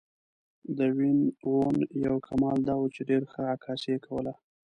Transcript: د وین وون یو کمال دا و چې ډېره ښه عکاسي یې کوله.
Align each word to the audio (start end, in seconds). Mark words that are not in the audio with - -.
د 0.77 0.79
وین 0.97 1.19
وون 1.49 1.75
یو 2.05 2.15
کمال 2.27 2.57
دا 2.67 2.75
و 2.79 2.85
چې 2.95 3.01
ډېره 3.09 3.27
ښه 3.31 3.41
عکاسي 3.55 3.87
یې 3.93 3.99
کوله. 4.05 4.33